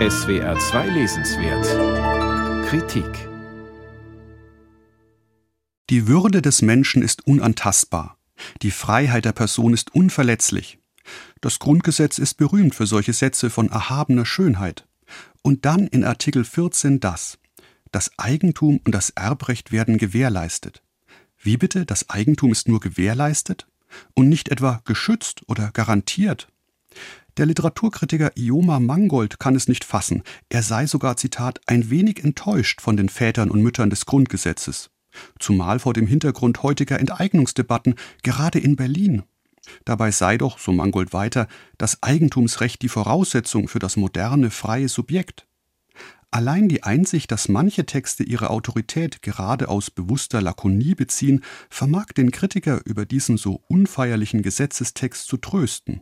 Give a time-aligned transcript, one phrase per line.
[0.00, 3.28] SWR 2 Lesenswert Kritik
[5.88, 8.18] Die Würde des Menschen ist unantastbar.
[8.62, 10.80] Die Freiheit der Person ist unverletzlich.
[11.40, 14.84] Das Grundgesetz ist berühmt für solche Sätze von erhabener Schönheit.
[15.42, 17.38] Und dann in Artikel 14 das.
[17.92, 20.82] Das Eigentum und das Erbrecht werden gewährleistet.
[21.38, 23.68] Wie bitte, das Eigentum ist nur gewährleistet
[24.14, 26.48] und nicht etwa geschützt oder garantiert?
[27.36, 30.22] Der Literaturkritiker Ioma Mangold kann es nicht fassen.
[30.48, 34.90] Er sei sogar, Zitat, ein wenig enttäuscht von den Vätern und Müttern des Grundgesetzes.
[35.38, 39.22] Zumal vor dem Hintergrund heutiger Enteignungsdebatten, gerade in Berlin.
[39.84, 45.46] Dabei sei doch, so Mangold weiter, das Eigentumsrecht die Voraussetzung für das moderne, freie Subjekt.
[46.30, 52.32] Allein die Einsicht, dass manche Texte ihre Autorität gerade aus bewusster Lakonie beziehen, vermag den
[52.32, 56.00] Kritiker über diesen so unfeierlichen Gesetzestext zu trösten.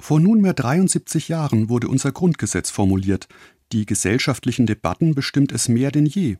[0.00, 3.28] Vor nunmehr 73 Jahren wurde unser Grundgesetz formuliert.
[3.72, 6.38] Die gesellschaftlichen Debatten bestimmt es mehr denn je.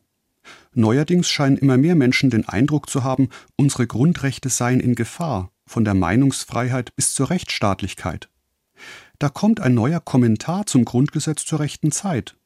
[0.75, 5.85] Neuerdings scheinen immer mehr Menschen den Eindruck zu haben, unsere Grundrechte seien in Gefahr, von
[5.85, 8.29] der Meinungsfreiheit bis zur Rechtsstaatlichkeit.
[9.19, 12.37] Da kommt ein neuer Kommentar zum Grundgesetz zur rechten Zeit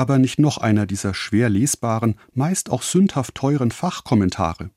[0.00, 4.70] aber nicht noch einer dieser schwer lesbaren, meist auch sündhaft teuren Fachkommentare,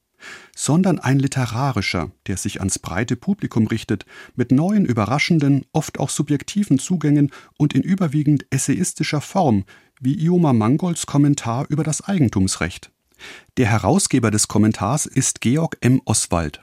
[0.56, 6.80] sondern ein literarischer, der sich ans breite Publikum richtet, mit neuen, überraschenden, oft auch subjektiven
[6.80, 9.66] Zugängen und in überwiegend essayistischer Form,
[10.00, 12.92] wie Ioma Mangolds Kommentar über das Eigentumsrecht.
[13.58, 16.02] Der Herausgeber des Kommentars ist Georg M.
[16.06, 16.62] Oswald.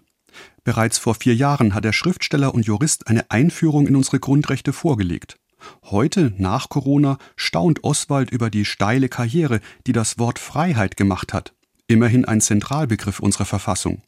[0.65, 5.37] Bereits vor vier Jahren hat der Schriftsteller und Jurist eine Einführung in unsere Grundrechte vorgelegt.
[5.85, 11.55] Heute, nach Corona, staunt Oswald über die steile Karriere, die das Wort Freiheit gemacht hat.
[11.91, 14.03] Immerhin ein Zentralbegriff unserer Verfassung.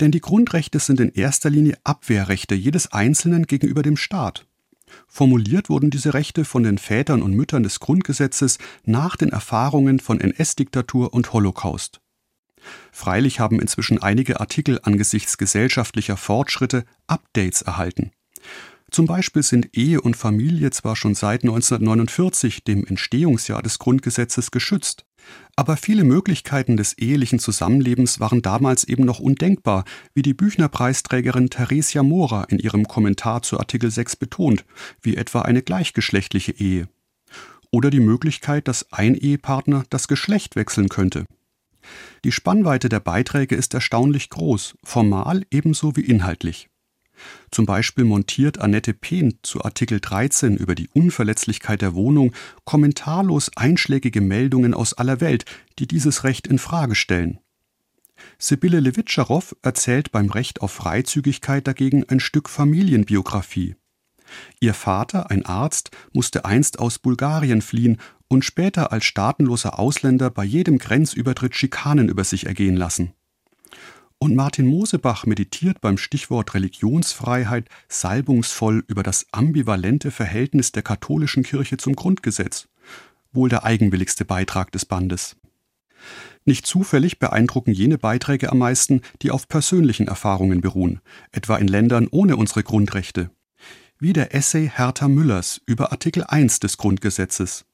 [0.00, 4.46] Denn die Grundrechte sind in erster Linie Abwehrrechte jedes Einzelnen gegenüber dem Staat.
[5.08, 10.20] Formuliert wurden diese Rechte von den Vätern und Müttern des Grundgesetzes nach den Erfahrungen von
[10.20, 12.02] NS-Diktatur und Holocaust.
[12.92, 18.10] Freilich haben inzwischen einige Artikel angesichts gesellschaftlicher Fortschritte Updates erhalten.
[18.90, 25.06] Zum Beispiel sind Ehe und Familie zwar schon seit 1949, dem Entstehungsjahr des Grundgesetzes, geschützt,
[25.56, 32.02] aber viele Möglichkeiten des ehelichen Zusammenlebens waren damals eben noch undenkbar, wie die Büchnerpreisträgerin Theresia
[32.02, 34.64] Mora in ihrem Kommentar zu Artikel 6 betont,
[35.02, 36.88] wie etwa eine gleichgeschlechtliche Ehe.
[37.70, 41.26] Oder die Möglichkeit, dass ein Ehepartner das Geschlecht wechseln könnte.
[42.24, 46.69] Die Spannweite der Beiträge ist erstaunlich groß, formal ebenso wie inhaltlich.
[47.50, 52.32] Zum Beispiel montiert Annette Pehn zu Artikel 13 über die Unverletzlichkeit der Wohnung
[52.64, 55.44] kommentarlos einschlägige Meldungen aus aller Welt,
[55.78, 57.38] die dieses Recht in Frage stellen.
[58.38, 63.76] Sibylle Levitscharow erzählt beim Recht auf Freizügigkeit dagegen ein Stück Familienbiografie.
[64.60, 67.98] Ihr Vater, ein Arzt, musste einst aus Bulgarien fliehen
[68.28, 73.12] und später als staatenloser Ausländer bei jedem Grenzübertritt Schikanen über sich ergehen lassen.
[74.22, 81.78] Und Martin Mosebach meditiert beim Stichwort Religionsfreiheit salbungsvoll über das ambivalente Verhältnis der katholischen Kirche
[81.78, 82.68] zum Grundgesetz.
[83.32, 85.36] Wohl der eigenwilligste Beitrag des Bandes.
[86.44, 91.00] Nicht zufällig beeindrucken jene Beiträge am meisten, die auf persönlichen Erfahrungen beruhen,
[91.32, 93.30] etwa in Ländern ohne unsere Grundrechte.
[93.98, 97.64] Wie der Essay Hertha Müllers über Artikel 1 des Grundgesetzes.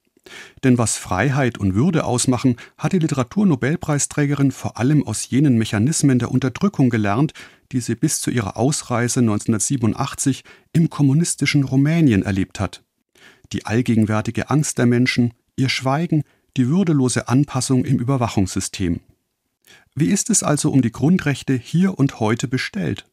[0.65, 6.31] Denn was Freiheit und Würde ausmachen, hat die Literaturnobelpreisträgerin vor allem aus jenen Mechanismen der
[6.31, 7.33] Unterdrückung gelernt,
[7.73, 12.83] die sie bis zu ihrer Ausreise 1987 im kommunistischen Rumänien erlebt hat.
[13.53, 16.25] Die allgegenwärtige Angst der Menschen, ihr Schweigen,
[16.57, 19.01] die würdelose Anpassung im Überwachungssystem.
[19.95, 23.07] Wie ist es also um die Grundrechte hier und heute bestellt?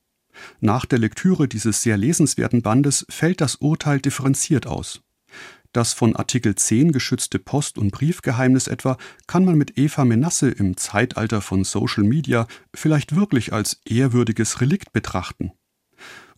[0.59, 5.03] Nach der Lektüre dieses sehr lesenswerten Bandes fällt das Urteil differenziert aus.
[5.73, 8.95] Das von Artikel 10 geschützte Post- und Briefgeheimnis etwa
[9.25, 14.94] kann man mit Eva Menasse im Zeitalter von Social Media vielleicht wirklich als ehrwürdiges Relikt
[14.94, 15.51] betrachten.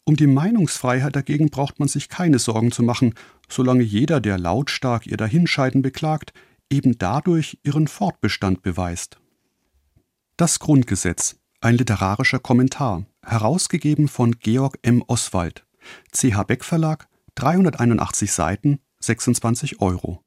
[0.06, 3.14] Um die Meinungsfreiheit dagegen braucht man sich keine Sorgen zu machen,
[3.50, 6.32] solange jeder, der lautstark ihr Dahinscheiden beklagt,
[6.70, 9.20] eben dadurch ihren Fortbestand beweist.
[10.38, 15.04] Das Grundgesetz, ein literarischer Kommentar, herausgegeben von Georg M.
[15.08, 15.66] Oswald,
[16.14, 20.25] CH Beck Verlag, 381 Seiten, 26 Euro.